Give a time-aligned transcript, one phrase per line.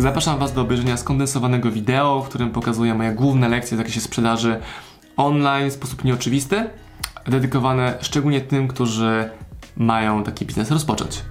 [0.00, 4.60] Zapraszam Was do obejrzenia skondensowanego wideo, w którym pokazuję moje główne lekcje w zakresie sprzedaży
[5.16, 6.70] online w sposób nieoczywisty,
[7.26, 9.30] dedykowane szczególnie tym, którzy
[9.76, 11.22] mają taki biznes rozpocząć.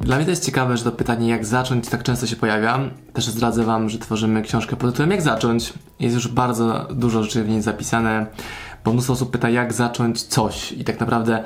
[0.00, 2.80] Dla mnie to jest ciekawe, że to pytanie jak zacząć tak często się pojawia.
[3.12, 5.72] Też zdradzę Wam, że tworzymy książkę pod tytułem Jak zacząć.
[6.00, 8.26] Jest już bardzo dużo rzeczy w niej zapisane,
[8.84, 11.44] bo mnóstwo osób pyta jak zacząć coś i tak naprawdę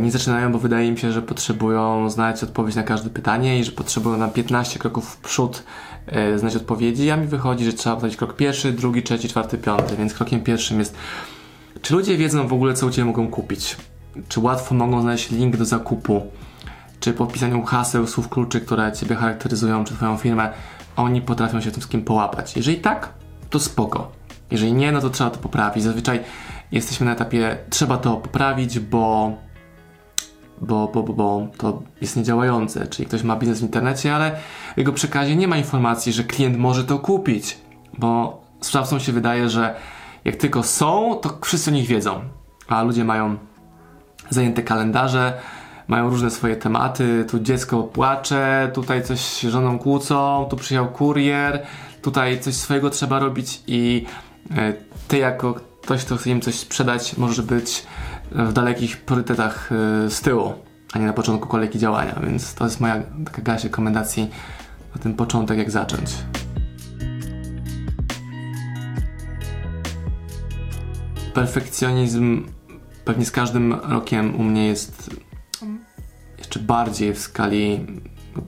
[0.00, 3.72] nie zaczynają, bo wydaje mi się, że potrzebują znaleźć odpowiedź na każde pytanie i że
[3.72, 5.62] potrzebują na 15 kroków w przód
[6.12, 9.96] yy, znaleźć odpowiedzi, a mi wychodzi, że trzeba podać krok pierwszy, drugi, trzeci, czwarty, piąty,
[9.96, 10.96] więc krokiem pierwszym jest
[11.82, 13.76] czy ludzie wiedzą w ogóle, co u Ciebie mogą kupić?
[14.28, 16.22] Czy łatwo mogą znaleźć link do zakupu?
[17.00, 20.52] czy po wpisaniu haseł, słów kluczy, które Ciebie charakteryzują, czy Twoją firmę,
[20.96, 22.56] oni potrafią się tym wszystkim połapać.
[22.56, 23.12] Jeżeli tak,
[23.50, 24.12] to spoko.
[24.50, 25.84] Jeżeli nie, no to trzeba to poprawić.
[25.84, 26.20] Zazwyczaj
[26.72, 29.32] jesteśmy na etapie, trzeba to poprawić, bo,
[30.60, 32.86] bo, bo, bo, to jest niedziałające.
[32.86, 34.36] Czyli ktoś ma biznes w internecie, ale
[34.74, 37.58] w jego przekazie nie ma informacji, że klient może to kupić,
[37.98, 39.74] bo sprawcom się wydaje, że
[40.24, 42.20] jak tylko są, to wszyscy o nich wiedzą,
[42.68, 43.36] a ludzie mają
[44.30, 45.32] zajęte kalendarze,
[45.88, 47.24] mają różne swoje tematy.
[47.30, 51.66] Tu dziecko płacze, tutaj coś się żoną kłócą, tu przyjechał kurier,
[52.02, 54.06] tutaj coś swojego trzeba robić i
[54.56, 54.72] e,
[55.08, 55.54] ty jako
[55.88, 57.86] ktoś, kto chce im coś sprzedać, może być
[58.32, 60.52] w dalekich priorytetach e, z tyłu,
[60.92, 62.20] a nie na początku kolejki działania.
[62.22, 64.30] Więc to jest moja taka gałąź rekomendacji
[64.94, 66.10] na ten początek, jak zacząć.
[71.34, 72.46] Perfekcjonizm
[73.04, 75.10] pewnie z każdym rokiem u mnie jest
[76.38, 77.86] jeszcze bardziej w skali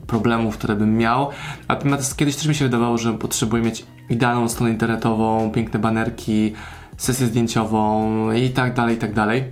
[0.07, 1.29] problemów, które bym miał.
[1.67, 6.53] Natomiast kiedyś też mi się wydawało, że potrzebuję mieć idealną stronę internetową, piękne banerki,
[7.01, 9.43] sesję zdjęciową i tak dalej, i tak dalej.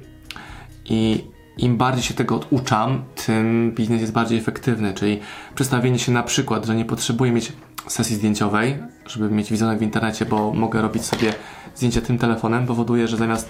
[0.86, 1.24] I
[1.58, 5.20] im bardziej się tego oduczam, tym biznes jest bardziej efektywny, czyli
[5.56, 7.52] przedstawienie się na przykład, że nie potrzebuję mieć
[7.88, 11.34] sesji zdjęciowej, żeby mieć wizerunek w internecie, bo mogę robić sobie
[11.76, 13.50] zdjęcia tym telefonem, powoduje, że zamiast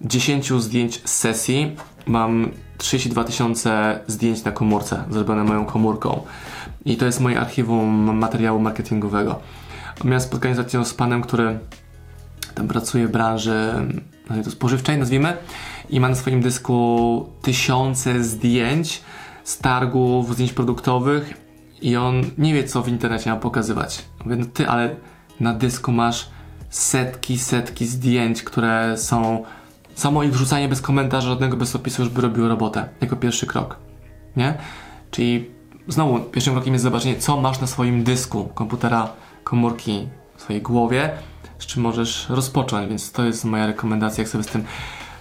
[0.00, 6.22] 10 zdjęć z sesji mam 32 tysiące zdjęć na komórce, zrobione moją komórką.
[6.84, 9.40] I to jest moje archiwum materiału marketingowego.
[10.04, 11.58] Miałem spotkanie z panem, który
[12.56, 13.72] tam pracuje w branży
[14.30, 15.36] no spożywczej, nazwijmy,
[15.90, 19.02] i ma na swoim dysku tysiące zdjęć
[19.44, 21.34] z targów, zdjęć produktowych
[21.82, 24.04] i on nie wie, co w internecie ma pokazywać.
[24.24, 24.96] Mówię, no ty, ale
[25.40, 26.30] na dysku masz
[26.70, 29.44] setki, setki zdjęć, które są
[29.96, 33.76] Samo ich wrzucanie bez komentarza, żadnego bez opisu już by robiło robotę, jako pierwszy krok.
[34.36, 34.54] Nie?
[35.10, 35.50] Czyli
[35.88, 39.12] znowu, pierwszym krokiem jest zobaczenie, co masz na swoim dysku komputera,
[39.44, 41.10] komórki, w swojej głowie,
[41.58, 44.64] z czym możesz rozpocząć, więc to jest moja rekomendacja, jak sobie z tym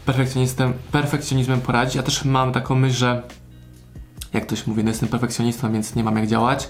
[0.05, 1.95] perfekcjonizmem, perfekcjonizmem poradzić.
[1.95, 3.23] Ja też mam taką myśl, że
[4.33, 6.69] jak ktoś mówi, no jestem perfekcjonistą, więc nie mam jak działać,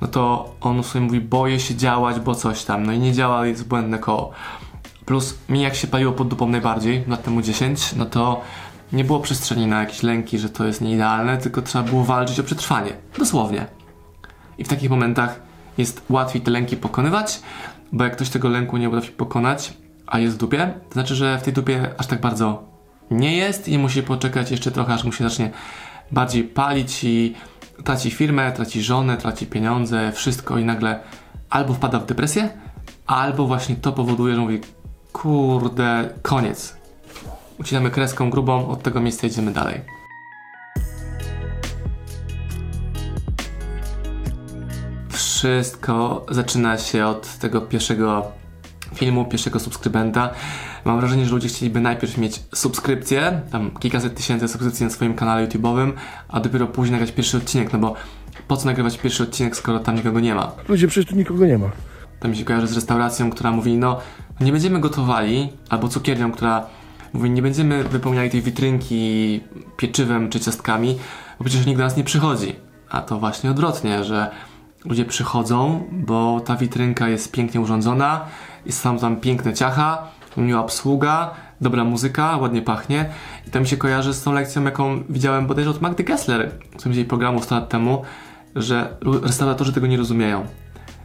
[0.00, 3.46] no to on sobie mówi, boję się działać, bo coś tam, no i nie działa,
[3.46, 4.30] jest błędne koło.
[5.06, 8.40] Plus mi jak się paliło pod dupą najbardziej, lat temu 10, no to
[8.92, 12.44] nie było przestrzeni na jakieś lęki, że to jest nieidealne, tylko trzeba było walczyć o
[12.44, 12.92] przetrwanie.
[13.18, 13.66] Dosłownie.
[14.58, 15.40] I w takich momentach
[15.78, 17.40] jest łatwiej te lęki pokonywać,
[17.94, 19.74] bo jak ktoś tego lęku nie potrafi pokonać,
[20.06, 22.62] a jest w dupie, to znaczy, że w tej dupie aż tak bardzo
[23.10, 25.50] nie jest i musi poczekać jeszcze trochę, aż mu się zacznie
[26.12, 27.34] bardziej palić i
[27.84, 31.00] traci firmę, traci żonę, traci pieniądze, wszystko i nagle
[31.50, 32.48] albo wpada w depresję,
[33.06, 34.60] albo właśnie to powoduje, że mówi,
[35.12, 36.76] Kurde, koniec.
[37.60, 39.80] Ucinamy kreską grubą, od tego miejsca idziemy dalej.
[45.44, 48.32] Wszystko zaczyna się od tego pierwszego
[48.94, 50.30] filmu, pierwszego subskrybenta.
[50.84, 55.46] Mam wrażenie, że ludzie chcieliby najpierw mieć subskrypcję, tam kilkaset tysięcy subskrypcji na swoim kanale
[55.46, 55.92] YouTube'owym,
[56.28, 57.94] a dopiero później nagrać pierwszy odcinek, no bo
[58.48, 60.52] po co nagrywać pierwszy odcinek, skoro tam nikogo nie ma?
[60.68, 61.70] Ludzie, przecież tu nikogo nie ma.
[62.20, 64.00] To mi się kojarzy z restauracją, która mówi, no
[64.40, 66.66] nie będziemy gotowali, albo cukiernią, która
[67.12, 69.40] mówi, nie będziemy wypełniali tej witrynki
[69.76, 70.98] pieczywem czy ciastkami,
[71.38, 72.56] bo przecież nikt do nas nie przychodzi.
[72.90, 74.30] A to właśnie odwrotnie, że
[74.84, 78.24] ludzie przychodzą, bo ta witrynka jest pięknie urządzona,
[78.66, 83.10] jest tam, tam piękne ciacha, miła obsługa, dobra muzyka, ładnie pachnie.
[83.48, 86.76] I to mi się kojarzy z tą lekcją, jaką widziałem bodajże od Magdy Gessler, w
[86.76, 88.02] którym jej programu 100 lat temu,
[88.56, 90.46] że restauratorzy tego nie rozumieją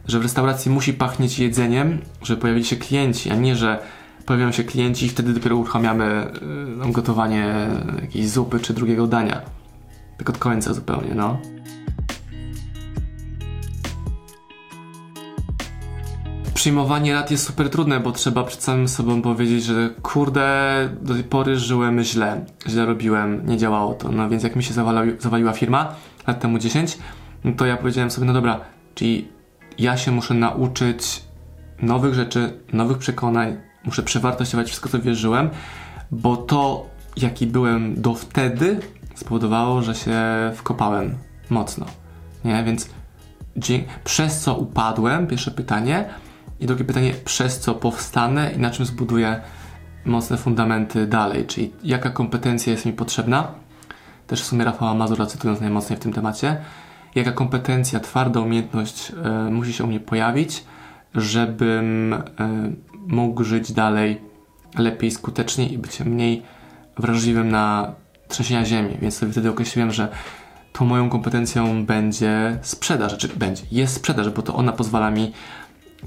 [0.10, 3.80] że w restauracji musi pachnieć jedzeniem, żeby pojawili się klienci, a nie, że
[4.26, 6.31] pojawiają się klienci i wtedy dopiero uruchamiamy
[6.88, 7.68] y, gotowanie
[8.02, 9.42] jakiejś zupy czy drugiego dania.
[10.18, 11.40] Tak od końca zupełnie, no.
[16.59, 21.23] Przyjmowanie rad jest super trudne, bo trzeba przed samym sobą powiedzieć, że kurde, do tej
[21.23, 24.11] pory żyłem źle, źle robiłem, nie działało to.
[24.11, 25.95] No więc jak mi się zawali, zawaliła firma,
[26.27, 26.97] lat temu 10,
[27.44, 28.59] no to ja powiedziałem sobie, no dobra,
[28.95, 29.27] czyli
[29.77, 31.23] ja się muszę nauczyć
[31.81, 35.50] nowych rzeczy, nowych przekonań, muszę przewartościować wszystko, co wierzyłem,
[36.11, 38.79] bo to, jaki byłem do wtedy,
[39.15, 40.21] spowodowało, że się
[40.56, 41.15] wkopałem
[41.50, 41.85] mocno.
[42.45, 42.89] Nie, więc
[44.03, 46.09] przez co upadłem, pierwsze pytanie,
[46.59, 49.41] i drugie pytanie, przez co powstanę i na czym zbuduję
[50.06, 53.47] mocne fundamenty dalej, czyli jaka kompetencja jest mi potrzebna.
[54.27, 56.57] Też w sumie Rafała Mazura cytując najmocniej w tym temacie.
[57.15, 59.11] Jaka kompetencja, twarda umiejętność
[59.47, 60.63] y, musi się u mnie pojawić,
[61.15, 62.19] żebym y,
[63.07, 64.21] mógł żyć dalej
[64.77, 66.44] lepiej, skuteczniej i być mniej
[66.97, 67.94] wrażliwym na
[68.27, 68.97] trzęsienia ziemi.
[69.01, 70.07] Więc sobie wtedy określiłem, że
[70.73, 75.31] tą moją kompetencją będzie sprzedaż, czy będzie, jest sprzedaż, bo to ona pozwala mi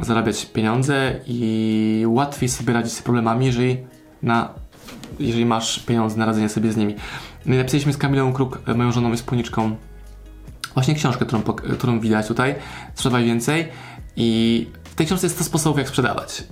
[0.01, 3.77] zarabiać pieniądze i łatwiej sobie radzić z problemami, jeżeli,
[4.23, 4.55] na,
[5.21, 6.95] jeżeli masz pieniądze na radzenie sobie z nimi.
[7.45, 9.77] My napisaliśmy z Kamilą Kruk, moją żoną i wspólniczką,
[10.75, 11.43] właśnie książkę, którą,
[11.79, 12.55] którą widać tutaj,
[12.95, 13.69] Sprzedawaj Więcej
[14.17, 16.45] i w tej książce jest 100 sposobów, jak sprzedawać.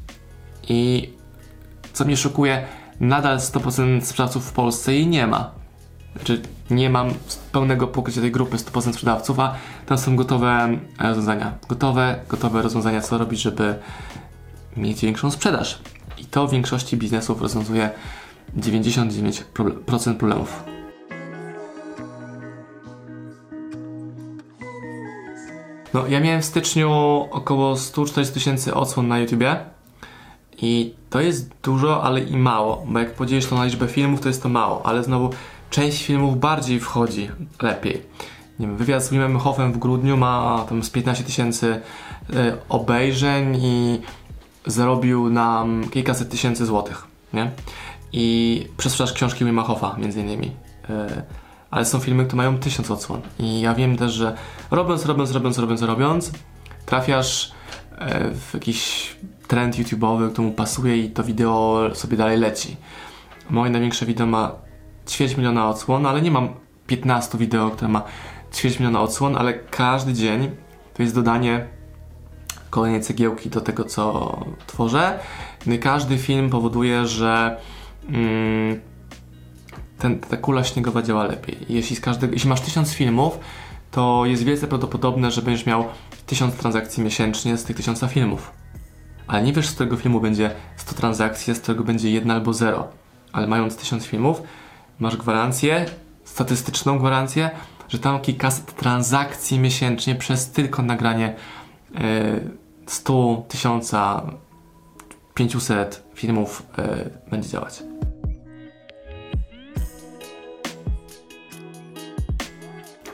[0.68, 1.10] I
[1.92, 2.66] co mnie szokuje,
[3.00, 5.59] nadal 100% sprzedawców w Polsce jej nie ma.
[6.16, 7.10] Znaczy, nie mam
[7.52, 9.54] pełnego pokrycia tej grupy 100% sprzedawców, a
[9.86, 10.48] tam są gotowe
[10.98, 11.52] e, rozwiązania.
[11.68, 13.74] Gotowe, gotowe rozwiązania, co robić, żeby
[14.76, 15.78] mieć większą sprzedaż.
[16.18, 17.90] I to w większości biznesów rozwiązuje
[18.58, 20.64] 99% problemów.
[25.94, 26.90] No, ja miałem w styczniu
[27.30, 29.56] około 140 tysięcy odsłon na YouTubie
[30.62, 34.28] i to jest dużo, ale i mało, bo jak podzielisz to na liczbę filmów, to
[34.28, 35.30] jest to mało, ale znowu
[35.70, 37.30] część filmów bardziej wchodzi
[37.62, 38.02] lepiej.
[38.58, 41.80] Nie wiem, wywiad z Wimem Hoffem w grudniu ma tam z 15 tysięcy
[42.30, 44.00] y, obejrzeń i
[44.66, 47.50] zarobił nam kilkaset tysięcy złotych, nie?
[48.12, 50.46] I przez książki Wima Hoffa między innymi.
[50.46, 51.22] Y,
[51.70, 53.20] ale są filmy, które mają tysiąc odsłon.
[53.38, 54.36] I ja wiem też, że
[54.70, 56.32] robiąc, robiąc, robiąc, robiąc, robiąc,
[56.86, 57.94] trafiasz y,
[58.34, 59.10] w jakiś
[59.48, 62.76] trend YouTube'owy, któremu pasuje i to wideo sobie dalej leci.
[63.50, 64.52] Moje największe wideo ma
[65.08, 66.48] ćwierć miliona odsłon, ale nie mam
[66.86, 68.02] 15 wideo, które ma
[68.54, 70.50] ćwierć miliona odsłon, ale każdy dzień
[70.94, 71.66] to jest dodanie
[72.70, 74.36] kolejnej cegiełki do tego, co
[74.66, 75.18] tworzę.
[75.66, 77.60] No i każdy film powoduje, że
[78.08, 78.80] mm,
[79.98, 81.58] ten, ta kula śniegowa działa lepiej.
[81.68, 83.38] Jeśli, z każdego, jeśli masz tysiąc filmów,
[83.90, 85.84] to jest wielce prawdopodobne, że będziesz miał
[86.26, 88.52] tysiąc transakcji miesięcznie z tych tysiąca filmów.
[89.26, 92.88] Ale nie wiesz, z którego filmu będzie 100 transakcji, z którego będzie jedna albo zero.
[93.32, 94.42] Ale mając tysiąc filmów,
[95.00, 95.86] masz gwarancję,
[96.24, 97.50] statystyczną gwarancję,
[97.88, 101.34] że tam kilkaset transakcji miesięcznie przez tylko nagranie
[101.94, 102.50] y,
[102.86, 103.92] 100, 1000,
[105.34, 107.82] 500 filmów y, będzie działać.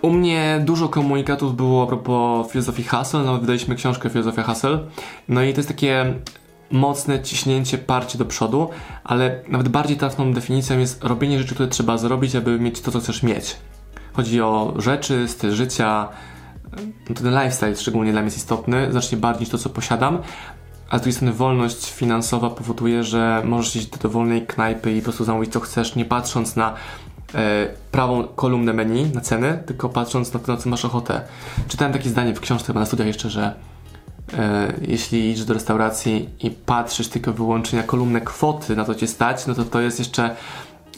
[0.02, 4.78] U mnie dużo komunikatów było a propos filozofii Hustle, nawet wydaliśmy książkę Filozofia Hustle.
[5.28, 6.14] No i to jest takie
[6.70, 8.68] mocne ciśnięcie, parcie do przodu,
[9.04, 13.00] ale nawet bardziej trafną definicją jest robienie rzeczy, które trzeba zrobić, aby mieć to, co
[13.00, 13.56] chcesz mieć.
[14.12, 16.08] Chodzi o rzeczy, styl życia,
[17.08, 20.18] no ten lifestyle szczególnie dla mnie jest istotny, znacznie bardziej niż to, co posiadam,
[20.88, 25.04] ale z drugiej strony wolność finansowa powoduje, że możesz iść do dowolnej knajpy i po
[25.04, 26.74] prostu zamówić co chcesz, nie patrząc na
[27.34, 31.20] e, prawą kolumnę menu, na ceny, tylko patrząc na to, na co masz ochotę.
[31.68, 33.54] Czytałem takie zdanie w książce chyba na studiach jeszcze, że
[34.88, 39.46] jeśli idziesz do restauracji i patrzysz tylko wyłącznie na kolumnę kwoty, na to cię stać,
[39.46, 40.36] no to to jest jeszcze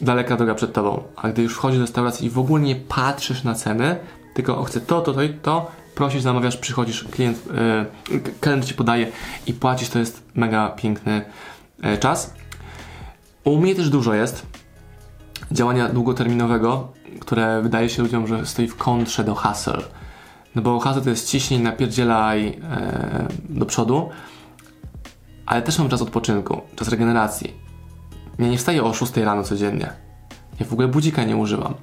[0.01, 1.03] daleka droga przed tobą.
[1.15, 3.95] A gdy już wchodzisz do restauracji i w ogóle nie patrzysz na ceny,
[4.33, 7.37] tylko o, chcę to, to, to i to, prosisz, zamawiasz, przychodzisz, klient,
[8.41, 9.11] yy, ci podaje
[9.47, 11.21] i płacisz, to jest mega piękny
[11.83, 12.33] yy, czas.
[13.43, 14.45] U mnie też dużo jest
[15.51, 16.87] działania długoterminowego,
[17.19, 19.83] które wydaje się ludziom, że stoi w kontrze do hustle.
[20.55, 22.57] No bo hustle to jest ciśnień, napierdzielaj yy,
[23.49, 24.09] do przodu,
[25.45, 27.53] ale też mam czas odpoczynku, czas regeneracji.
[28.39, 29.89] Ja nie wstaję o 6 rano codziennie.
[30.59, 31.73] Ja w ogóle budzika nie używam.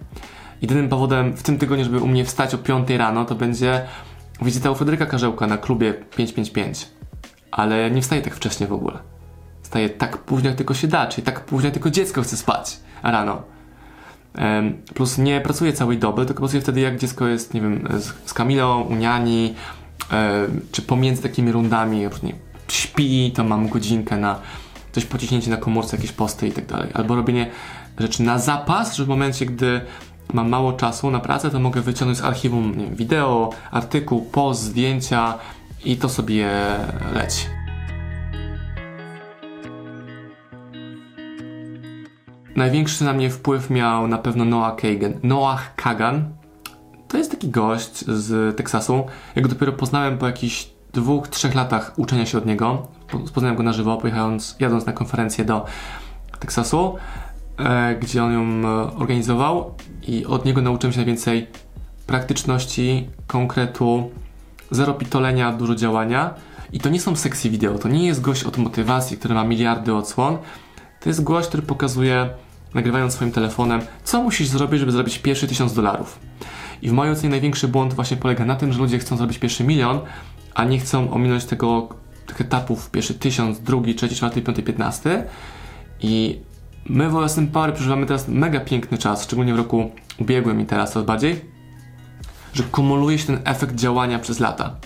[0.63, 3.87] Jedynym powodem w tym tygodniu, żeby u mnie wstać o 5 rano, to będzie
[4.43, 6.89] wizyta u Fryderyka Karzełka na klubie 555.
[7.51, 8.99] Ale nie wstaję tak wcześnie w ogóle.
[9.63, 12.81] Wstaję tak późno, jak tylko się da, czyli tak późno, jak tylko dziecko chce spać
[13.03, 13.43] rano.
[14.95, 18.35] Plus nie pracuję całej doby, tylko pracuję wtedy, jak dziecko jest, nie wiem, z, z
[18.35, 19.55] Kamilą, u niani,
[20.73, 22.33] czy pomiędzy takimi rundami, nie,
[22.69, 24.41] śpi, to mam godzinkę na
[24.93, 26.89] coś pociśnięcie na komórce, jakieś posty i tak dalej.
[26.95, 27.51] Albo robienie
[27.99, 29.81] rzeczy na zapas, że w momencie, gdy
[30.33, 34.63] mam mało czasu na pracę, to mogę wyciągnąć z archiwum nie wiem, wideo, artykuł, post,
[34.63, 35.35] zdjęcia
[35.85, 36.51] i to sobie
[37.15, 37.56] leci.
[42.57, 45.15] Największy na mnie wpływ miał na pewno Noah Kagan.
[45.23, 46.25] Noah Kagan
[47.09, 49.05] to jest taki gość z Teksasu.
[49.37, 52.89] Ja go dopiero poznałem po jakichś dwóch, trzech latach uczenia się od niego.
[53.35, 55.65] Poznałem go na żywo, pojechając, jadąc na konferencję do
[56.41, 56.95] Teksasu,
[57.59, 59.75] e, gdzie on ją e, organizował
[60.09, 61.47] i od niego nauczyłem się najwięcej
[62.07, 64.11] praktyczności, konkretu,
[64.71, 66.35] zero pitolenia, dużo działania.
[66.73, 69.95] I to nie są sexy wideo, to nie jest gość od motywacji, który ma miliardy
[69.95, 70.39] odsłon.
[71.01, 72.29] To jest gość, który pokazuje,
[72.75, 76.19] nagrywając swoim telefonem, co musisz zrobić, żeby zrobić pierwszy tysiąc dolarów.
[76.83, 79.65] I w mojej ocenie największy błąd właśnie polega na tym, że ludzie chcą zrobić pierwszy
[79.65, 80.01] milion,
[80.55, 81.89] a nie chcą ominąć tego,
[82.27, 85.23] tych etapów pierwszy tysiąc, drugi, trzeci, czwarty, piąty, piętnasty.
[86.01, 86.39] I
[86.87, 90.93] my w OSM Power przeżywamy teraz mega piękny czas, szczególnie w roku ubiegłym i teraz
[90.93, 91.41] coraz bardziej,
[92.55, 94.77] że kumuluje się ten efekt działania przez lata.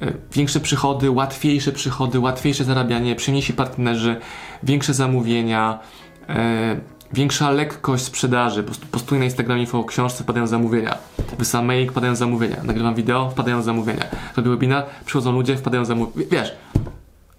[0.00, 4.16] E, większe przychody, łatwiejsze przychody, łatwiejsze zarabianie, przyjemniejsi partnerzy,
[4.62, 5.78] większe zamówienia,
[6.28, 6.76] e,
[7.12, 8.62] większa lekkość sprzedaży.
[8.62, 10.98] Po prostu postuję na Instagramie info o książce, wpadają zamówienia.
[11.38, 12.56] Wysyłam mail, wpadają zamówienia.
[12.64, 14.04] Nagrywam wideo, wpadają zamówienia.
[14.36, 16.26] Robię webinar, przychodzą ludzie, wpadają zamówienia.
[16.30, 16.52] Wiesz,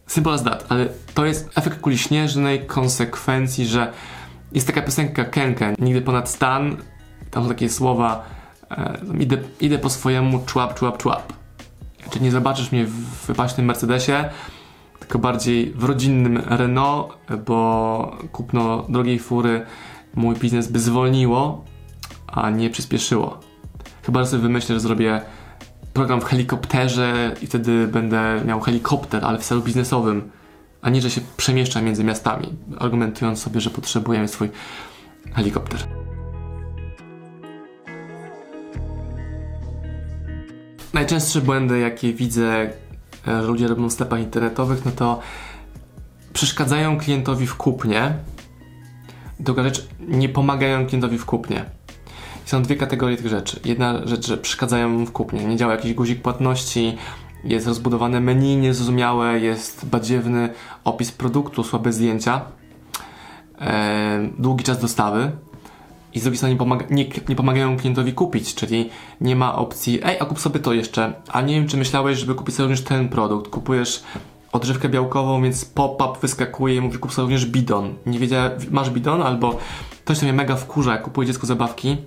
[0.07, 3.91] simple as that, ale to jest efekt kuli śnieżnej, konsekwencji, że
[4.51, 6.77] jest taka piosenka Kenken, nigdy ponad stan,
[7.31, 8.25] tam są takie słowa,
[8.71, 11.33] e, idę, idę po swojemu, człap, człap, człap.
[12.09, 14.29] Czy nie zobaczysz mnie w wypaśnym Mercedesie,
[14.99, 17.13] tylko bardziej w rodzinnym Renault,
[17.45, 19.65] bo kupno drogiej fury
[20.15, 21.63] mój biznes by zwolniło,
[22.27, 23.39] a nie przyspieszyło.
[24.03, 25.21] Chyba, że sobie wymyślę, że zrobię
[25.93, 30.31] program w helikopterze i wtedy będę miał helikopter, ale w celu biznesowym,
[30.81, 34.49] a nie, że się przemieszcza między miastami, argumentując sobie, że potrzebujemy swój
[35.33, 35.79] helikopter.
[40.93, 42.69] Najczęstsze błędy, jakie widzę
[43.25, 45.19] że ludzie robią w sklepach internetowych, no to
[46.33, 48.13] przeszkadzają klientowi w kupnie.
[49.39, 51.65] Druga rzecz, nie pomagają klientowi w kupnie.
[52.45, 53.59] I są dwie kategorie tych rzeczy.
[53.65, 55.45] Jedna rzecz, że przeszkadzają mu w kupnie.
[55.45, 56.97] Nie działa jakiś guzik płatności,
[57.43, 60.49] jest rozbudowane menu niezrozumiałe, jest badziewny
[60.83, 62.41] opis produktu, słabe zdjęcia,
[63.61, 65.31] e, długi czas dostawy
[66.15, 68.89] i z drugiej strony nie, pomaga, nie, nie, pomagają klientowi kupić, czyli
[69.21, 72.35] nie ma opcji, ej, a kup sobie to jeszcze, a nie wiem, czy myślałeś, żeby
[72.35, 74.03] kupić sobie również ten produkt, kupujesz
[74.51, 77.93] odżywkę białkową, więc pop-up wyskakuje i mówi, kup sobie również bidon.
[78.05, 79.21] Nie wiedziałem, masz bidon?
[79.21, 79.57] Albo
[80.03, 81.97] ktoś to mnie mega wkurza, jak kupuje dziecko zabawki.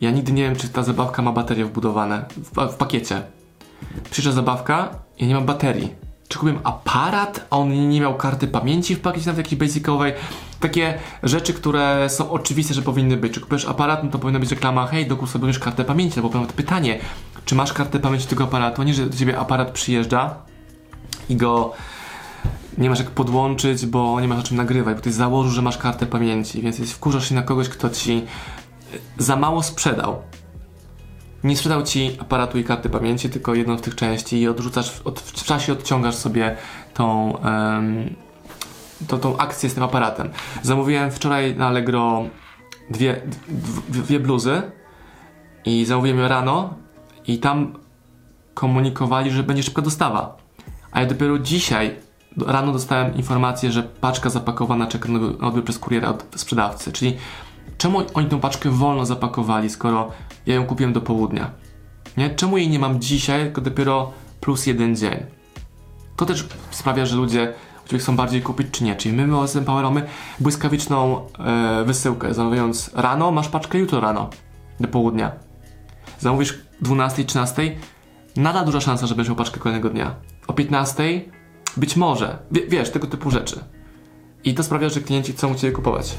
[0.00, 3.22] Ja nigdy nie wiem, czy ta zabawka ma baterie wbudowane w, w pakiecie.
[4.10, 6.07] Przyjeżdża zabawka i nie ma baterii.
[6.28, 10.12] Czy kupiłem aparat, a on nie miał karty pamięci w pakiecie, nawet jakiejś basicowej
[10.60, 13.32] takie rzeczy, które są oczywiste, że powinny być.
[13.32, 16.34] Czy kupujesz aparat, no to powinna być reklama, hej, dokup sobie już kartę pamięci, albo
[16.34, 16.98] nawet pytanie,
[17.44, 20.34] czy masz kartę pamięci tego aparatu, nie, że do ciebie aparat przyjeżdża
[21.28, 21.72] i go
[22.78, 25.78] nie masz jak podłączyć, bo nie masz o czym nagrywać, bo ty założył, że masz
[25.78, 28.24] kartę pamięci, więc jest wkurzasz się na kogoś, kto ci
[29.18, 30.22] za mało sprzedał.
[31.44, 35.20] Nie sprzedał ci aparatu i karty pamięci, tylko jedną z tych części i odrzucasz, od,
[35.20, 36.56] w czasie odciągasz sobie
[36.94, 38.14] tą um,
[39.08, 40.30] to, tą akcję z tym aparatem.
[40.62, 42.24] Zamówiłem wczoraj na Allegro
[42.90, 43.20] dwie,
[43.88, 44.62] dwie bluzy
[45.64, 46.74] i zamówiłem je rano
[47.26, 47.78] i tam
[48.54, 50.36] komunikowali, że będzie szybka dostawa.
[50.92, 51.96] A ja dopiero dzisiaj
[52.46, 56.92] rano dostałem informację, że paczka zapakowana czeka na odbiór przez kuriera od sprzedawcy.
[56.92, 57.16] Czyli
[57.78, 60.10] czemu oni tą paczkę wolno zapakowali, skoro
[60.46, 61.50] ja ją kupiłem do południa?
[62.16, 62.30] Nie?
[62.30, 65.26] Czemu jej nie mam dzisiaj, tylko dopiero plus jeden dzień?
[66.16, 67.54] To też sprawia, że ludzie
[67.88, 68.96] których chcą bardziej kupić, czy nie.
[68.96, 70.06] Czyli my OSM Power mamy
[70.40, 72.34] błyskawiczną e, wysyłkę.
[72.34, 74.30] Zamawiając rano, masz paczkę jutro rano,
[74.80, 75.32] do południa.
[76.18, 77.76] Zamówisz 12, 13,
[78.36, 80.14] nadal duża szansa, że będziesz miał paczkę kolejnego dnia.
[80.46, 81.02] O 15,
[81.76, 82.38] być może.
[82.50, 83.60] W, wiesz, tego typu rzeczy.
[84.44, 86.14] I to sprawia, że klienci chcą u Ciebie kupować.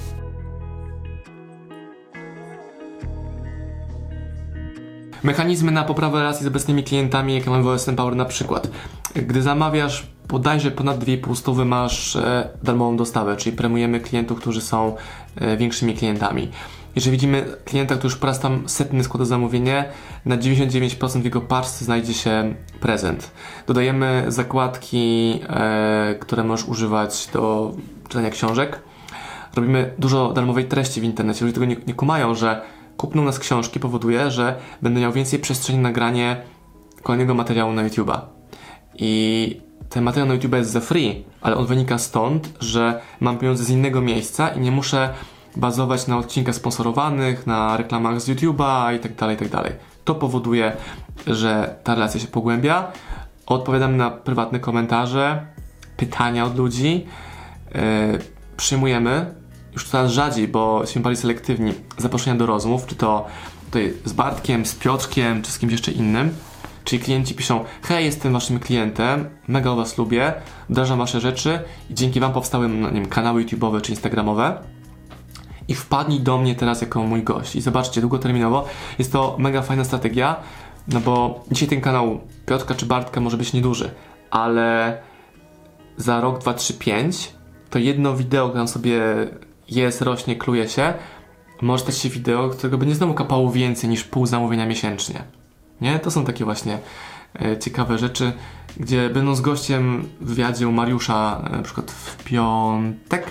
[5.23, 8.67] Mechanizmy na poprawę relacji z obecnymi klientami, jakie mamy w OSM Power na przykład.
[9.15, 14.95] Gdy zamawiasz bodajże ponad 2,5 stówy masz e, darmową dostawę, czyli premiujemy klientów, którzy są
[15.35, 16.49] e, większymi klientami.
[16.95, 19.85] Jeżeli widzimy klienta, który już po raz tam setny składa zamówienie,
[20.25, 23.31] na 99% w jego paczce znajdzie się prezent.
[23.67, 27.73] Dodajemy zakładki, e, które możesz używać do
[28.09, 28.79] czytania książek.
[29.55, 31.45] Robimy dużo darmowej treści w internecie.
[31.45, 32.61] Ludzie tego nie, nie kumają, że
[33.00, 36.41] kupną nas książki powoduje, że będę miał więcej przestrzeni na nagranie
[37.03, 38.20] kolejnego materiału na YouTube'a.
[38.96, 43.63] I ten materiał na YouTube jest za free, ale on wynika stąd, że mam pieniądze
[43.63, 45.13] z innego miejsca i nie muszę
[45.56, 49.74] bazować na odcinkach sponsorowanych, na reklamach z YouTube'a i tak dalej, i tak.
[50.06, 50.72] To powoduje,
[51.27, 52.91] że ta relacja się pogłębia.
[53.46, 55.46] Odpowiadam na prywatne komentarze,
[55.98, 57.06] pytania od ludzi,
[57.75, 57.82] yy,
[58.58, 59.38] przyjmujemy
[59.73, 63.25] już coraz rzadziej, bo jesteśmy bardziej selektywni, zaproszenia do rozmów, czy to
[63.65, 66.35] tutaj z Bartkiem, z Piotrkiem, czy z kimś jeszcze innym.
[66.83, 70.33] Czyli klienci piszą, hej, jestem waszym klientem, mega was lubię,
[70.69, 71.59] wdrażam wasze rzeczy
[71.89, 74.61] i dzięki wam powstały, no, nie wiem, kanały YouTube'owe czy Instagramowe
[75.67, 77.55] i wpadnij do mnie teraz jako mój gość.
[77.55, 78.65] I zobaczcie, długoterminowo
[78.99, 80.35] jest to mega fajna strategia,
[80.88, 83.91] no bo dzisiaj ten kanał Piotrka czy Bartka może być nieduży,
[84.31, 84.97] ale
[85.97, 87.33] za rok, dwa, trzy, pięć
[87.69, 89.01] to jedno wideo, które tam sobie
[89.71, 90.93] jest, rośnie, kluje się,
[91.61, 95.23] może stać się wideo, którego będzie znowu kapało więcej niż pół zamówienia miesięcznie.
[95.81, 95.99] Nie?
[95.99, 96.79] To są takie właśnie
[97.41, 98.31] e, ciekawe rzeczy,
[98.77, 103.25] gdzie będąc gościem w wywiadzie u Mariusza e, na przykład w piątek,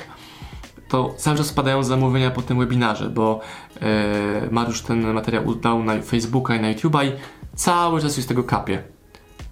[0.88, 3.40] to cały czas spadają zamówienia po tym webinarze, bo
[3.80, 7.12] e, Mariusz ten materiał dał na Facebooka i na YouTube'a i
[7.54, 8.82] cały czas jest tego kapie.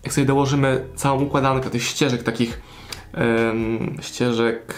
[0.04, 2.60] Jak sobie dołożymy całą układankę tych ścieżek, takich
[4.00, 4.74] ścieżek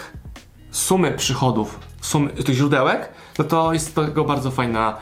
[0.71, 4.97] sumy przychodów, sumy tych źródełek, no to jest to tego bardzo fajna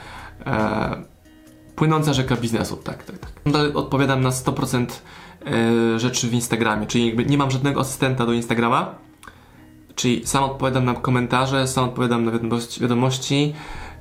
[0.46, 1.04] e,
[1.76, 3.32] płynąca rzeka biznesu, tak, tak, tak.
[3.54, 4.86] Dalej odpowiadam na 100%
[5.46, 8.96] e, rzeczy w Instagramie, czyli jakby nie mam żadnego asystenta do Instagrama,
[9.96, 13.54] czyli sam odpowiadam na komentarze, sam odpowiadam na wiadomości, wiadomości.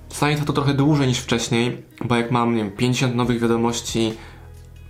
[0.09, 4.13] Trwa to trochę dłużej niż wcześniej, bo jak mam, nie wiem, 50 nowych wiadomości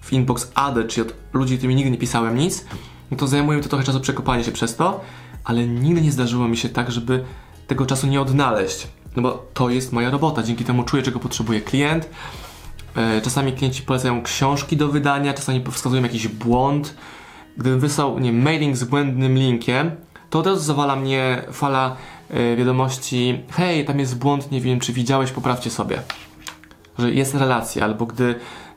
[0.03, 2.65] w inbox AD, czyli od ludzi, którymi nigdy nie pisałem nic,
[3.11, 5.01] no to zajmuje mi to trochę czasu przekopanie się przez to,
[5.45, 7.25] ale nigdy nie zdarzyło mi się tak, żeby
[7.67, 8.89] tego czasu nie odnaleźć.
[9.17, 12.09] No bo to jest moja robota, dzięki temu czuję, czego potrzebuje klient.
[12.97, 16.95] E, czasami klienci polecają książki do wydania, czasami wskazują jakiś błąd.
[17.57, 19.91] Gdybym wysłał nie, mailing z błędnym linkiem,
[20.31, 21.97] to od razu zawala mnie fala
[22.31, 26.03] e, wiadomości hej, tam jest błąd, nie wiem, czy widziałeś, poprawcie sobie.
[26.99, 28.35] Że jest relacja, albo gdy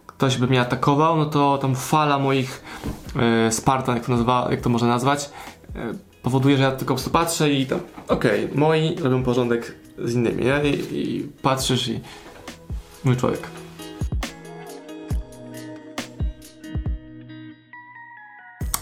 [0.07, 2.63] ktoś by mnie atakował, no to tam fala moich
[3.47, 5.29] e, Spartan, jak to, nazywa, jak to można nazwać,
[6.23, 10.13] powoduje, że ja tylko po prostu patrzę i tam, okej, okay, moi robią porządek z
[10.13, 10.69] innymi, nie?
[10.69, 11.99] I, I, patrzysz i
[13.03, 13.47] mój człowiek.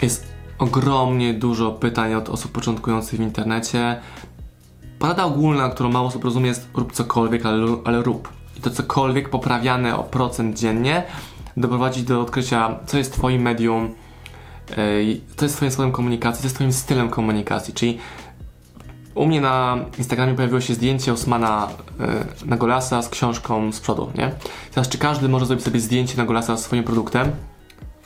[0.02, 0.28] Jest
[0.60, 4.02] ogromnie dużo pytań od osób początkujących w internecie.
[5.00, 8.30] Pada ogólna, którą mało osób rozumie, jest rób cokolwiek, ale, ale rób.
[8.58, 11.04] I to cokolwiek poprawiane o procent dziennie
[11.58, 13.96] doprowadzi do odkrycia, co jest Twoim medium,
[15.36, 17.74] co jest Twoim sposobem komunikacji, co jest Twoim stylem komunikacji.
[17.74, 17.98] Czyli
[19.16, 21.70] u mnie na Instagramie pojawiło się zdjęcie Osmana
[22.44, 24.32] y, Nagolasa z książką z przodu, nie?
[24.74, 27.32] Teraz, czy każdy może zrobić sobie zdjęcie Nagolasa z swoim produktem?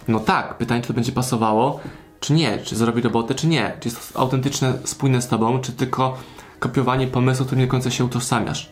[0.07, 1.79] No tak, pytanie, czy to będzie pasowało,
[2.19, 3.77] czy nie, czy zrobi robotę, czy nie.
[3.79, 6.17] Czy jest to autentyczne, spójne z tobą, czy tylko
[6.59, 8.71] kopiowanie pomysłu, którym nie do końca się utożsamiasz.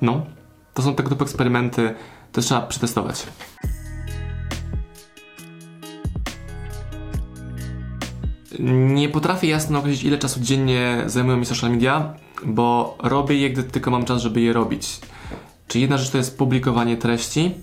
[0.00, 0.26] No,
[0.74, 1.94] to są tego typu eksperymenty,
[2.32, 3.26] to trzeba przetestować.
[8.58, 12.14] Nie potrafię jasno określić, ile czasu dziennie zajmują mi social media,
[12.46, 15.00] bo robię je, gdy tylko mam czas, żeby je robić.
[15.68, 17.54] Czyli jedna rzecz to jest publikowanie treści,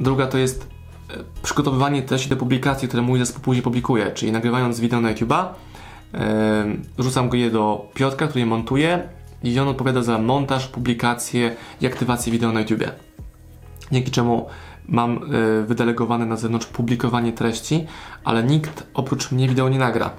[0.00, 0.66] druga to jest
[1.10, 5.44] e, przygotowywanie treści do publikacji, które mój zespół później publikuje, czyli nagrywając wideo na YouTube'a,
[6.12, 6.18] yy,
[6.98, 9.08] rzucam go je do Piotka, który je montuje
[9.42, 12.84] i on odpowiada za montaż, publikację i aktywację wideo na YouTube.
[13.92, 14.46] Dzięki czemu
[14.90, 17.86] mam y, wydelegowane na zewnątrz publikowanie treści,
[18.24, 20.10] ale nikt oprócz mnie wideo nie nagra.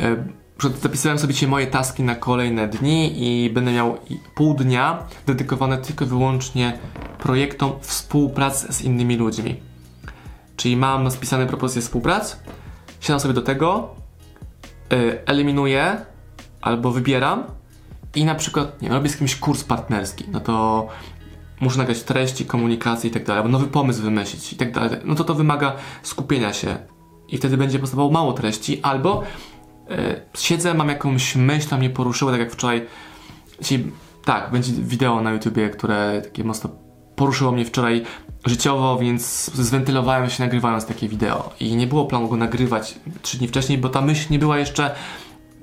[0.00, 3.98] Y, zapisałem sobie dzisiaj moje taski na kolejne dni i będę miał
[4.34, 6.78] pół dnia dedykowane tylko i wyłącznie
[7.18, 9.60] projektom współpracy z innymi ludźmi.
[10.56, 12.40] Czyli mam spisane propozycje współprac,
[13.00, 13.94] siadam sobie do tego,
[14.92, 15.96] y, eliminuję
[16.60, 17.44] albo wybieram
[18.14, 20.88] i na przykład, nie robię z kimś kurs partnerski, no to
[21.60, 25.14] muszę nagrać treści, komunikacji i tak dalej, albo nowy pomysł wymyślić i tak dalej, no
[25.14, 26.76] to to wymaga skupienia się.
[27.28, 29.22] I wtedy będzie powstawało mało treści, albo
[29.88, 29.96] yy,
[30.38, 32.86] siedzę, mam jakąś myśl, która mnie poruszyła, tak jak wczoraj,
[33.62, 33.92] czyli,
[34.24, 36.70] tak, będzie wideo na YouTubie, które takie mocno
[37.16, 38.04] poruszyło mnie wczoraj
[38.46, 41.50] życiowo, więc zwentylowałem się nagrywając takie wideo.
[41.60, 44.94] I nie było planu go nagrywać trzy dni wcześniej, bo ta myśl nie była jeszcze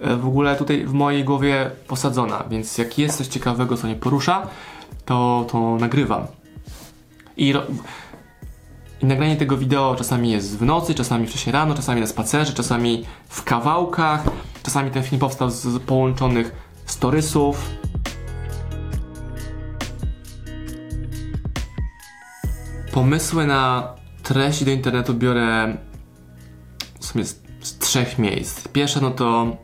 [0.02, 3.96] e, w ogóle tutaj w mojej głowie posadzona, więc jak jest coś ciekawego, co mnie
[3.96, 4.48] porusza,
[5.08, 6.28] to, to nagrywam.
[7.38, 7.54] I,
[9.02, 13.06] I nagranie tego wideo czasami jest w nocy, czasami wcześniej rano, czasami na spacerze, czasami
[13.28, 14.24] w kawałkach,
[14.64, 16.52] czasami ten film powstał z połączonych
[16.86, 17.70] storysów.
[22.92, 23.94] Pomysły na
[24.24, 25.78] treści do internetu biorę
[27.00, 28.68] w sumie z, z trzech miejsc.
[28.68, 29.58] Pierwsze no to,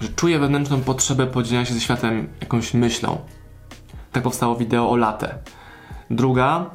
[0.00, 3.18] że czuję wewnętrzną potrzebę podzielenia się ze światem jakąś myślą.
[4.16, 5.34] Tak powstało wideo o latę.
[6.10, 6.70] Druga,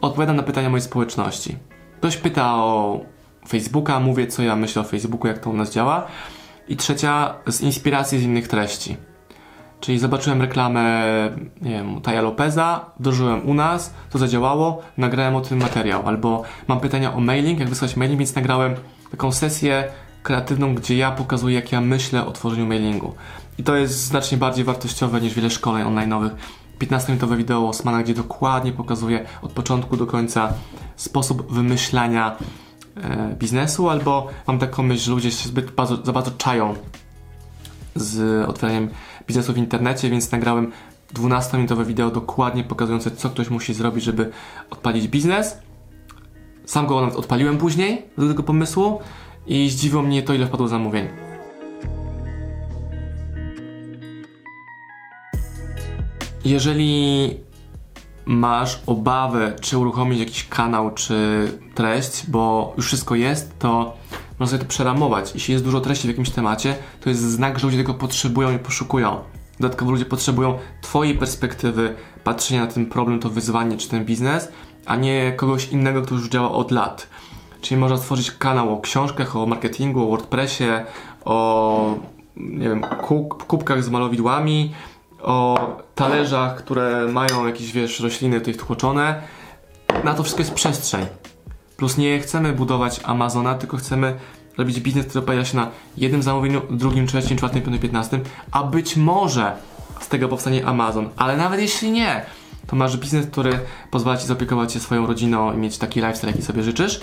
[0.00, 1.56] odpowiadam na pytania mojej społeczności.
[1.98, 3.00] Ktoś pyta o
[3.48, 6.06] Facebooka, mówię co ja myślę o Facebooku, jak to u nas działa.
[6.68, 8.96] I trzecia z inspiracji z innych treści.
[9.80, 11.02] Czyli zobaczyłem reklamę,
[11.62, 16.02] nie wiem, Taja Lopeza, wdrożyłem u nas, to zadziałało, nagrałem o tym materiał.
[16.06, 18.74] Albo mam pytania o mailing, jak wysłać mailing, więc nagrałem
[19.10, 19.84] taką sesję
[20.22, 23.14] kreatywną, gdzie ja pokazuję, jak ja myślę o tworzeniu mailingu.
[23.58, 26.30] I to jest znacznie bardziej wartościowe niż wiele szkoleń online'owych.
[26.80, 30.52] 15-minutowe wideo Osmana, gdzie dokładnie pokazuję od początku do końca
[30.96, 32.36] sposób wymyślania
[32.96, 36.74] e, biznesu, albo mam taką myśl, że ludzie się zbyt bardzo, za bardzo czają
[37.94, 38.88] z otwieraniem
[39.26, 40.72] biznesu w internecie, więc nagrałem
[41.14, 44.30] 12-minutowe wideo dokładnie pokazujące, co ktoś musi zrobić, żeby
[44.70, 45.58] odpalić biznes.
[46.64, 49.00] Sam go nawet odpaliłem później do tego pomysłu
[49.46, 51.29] i zdziwiło mnie to, ile wpadło zamówień.
[56.44, 57.30] Jeżeli
[58.26, 63.96] masz obawę, czy uruchomić jakiś kanał, czy treść, bo już wszystko jest, to
[64.38, 65.34] można sobie to przeramować.
[65.34, 68.58] Jeśli jest dużo treści w jakimś temacie, to jest znak, że ludzie tego potrzebują i
[68.58, 69.18] poszukują.
[69.60, 74.48] Dodatkowo ludzie potrzebują Twojej perspektywy patrzenia na ten problem, to wyzwanie czy ten biznes,
[74.86, 77.06] a nie kogoś innego, kto już działa od lat.
[77.60, 80.64] Czyli można stworzyć kanał o książkach, o marketingu, o WordPressie,
[81.24, 81.94] o
[82.36, 82.82] nie wiem,
[83.46, 84.72] kubkach z malowidłami,
[85.22, 85.56] o
[85.94, 89.22] talerzach, które mają jakieś, wiesz, rośliny tutaj tłoczone.
[90.04, 91.06] Na to wszystko jest przestrzeń.
[91.76, 94.14] Plus nie chcemy budować Amazona, tylko chcemy
[94.58, 98.96] robić biznes, który opiera się na jednym zamówieniu, drugim, trzecim, czwartym, piątym, piętnastym, a być
[98.96, 99.52] może
[100.00, 101.08] z tego powstanie Amazon.
[101.16, 102.26] Ale nawet jeśli nie,
[102.66, 106.42] to masz biznes, który pozwala Ci zaopiekować się swoją rodziną i mieć taki lifestyle, jaki
[106.42, 107.00] sobie życzysz.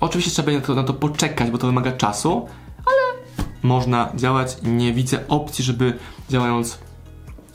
[0.00, 3.22] Oczywiście trzeba na to, na to poczekać, bo to wymaga czasu, ale
[3.62, 4.56] można działać.
[4.62, 5.98] Nie widzę opcji, żeby
[6.30, 6.78] działając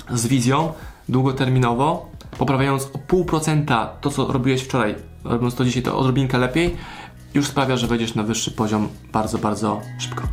[0.10, 0.74] z wizją
[1.10, 6.78] długoterminowo, poprawiając o pół procenta to, co robiłeś wczoraj, robiąc to dzisiaj to odrobinkę lepiej,
[7.34, 10.24] już sprawia, że wejdziesz na wyższy poziom bardzo, bardzo szybko.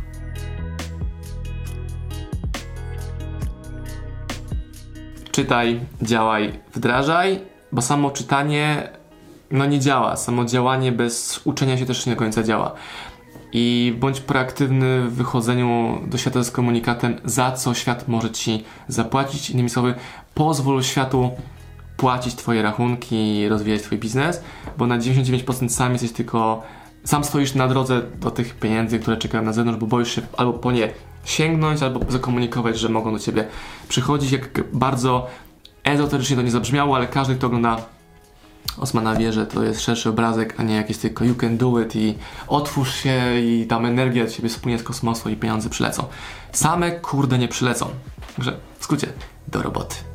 [5.31, 7.39] Czytaj, działaj, wdrażaj,
[7.71, 8.89] bo samo czytanie
[9.51, 10.17] no nie działa.
[10.17, 12.73] Samo działanie bez uczenia się też nie do końca działa.
[13.53, 19.49] I bądź proaktywny w wychodzeniu do świata z komunikatem, za co świat może ci zapłacić.
[19.49, 19.93] Innymi słowy,
[20.33, 21.31] pozwól światu
[21.97, 24.43] płacić Twoje rachunki i rozwijać Twój biznes,
[24.77, 26.63] bo na 99% sam jesteś tylko,
[27.03, 30.53] sam stoisz na drodze do tych pieniędzy, które czekają na zewnątrz, bo boisz się albo
[30.53, 30.89] po nie
[31.25, 33.47] sięgnąć, albo zakomunikować, że mogą do Ciebie
[33.87, 34.31] przychodzić.
[34.31, 35.27] Jak bardzo
[35.83, 37.77] ezoterycznie to nie zabrzmiało, ale każdy, kto ogląda
[38.77, 41.95] Osmana wie, że to jest szerszy obrazek, a nie jakieś tylko you can do it
[41.95, 46.03] i otwórz się i tam energia od Ciebie spłynie z kosmosu i pieniądze przylecą.
[46.51, 47.89] Same kurde nie przylecą.
[48.35, 49.07] Także w skrócie,
[49.47, 50.10] do roboty.